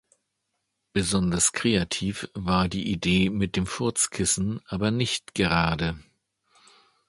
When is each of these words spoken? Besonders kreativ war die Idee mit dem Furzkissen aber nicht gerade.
Besonders 0.93 1.51
kreativ 1.51 2.27
war 2.33 2.67
die 2.67 2.91
Idee 2.91 3.29
mit 3.29 3.55
dem 3.55 3.67
Furzkissen 3.67 4.59
aber 4.65 4.89
nicht 4.89 5.35
gerade. 5.35 5.99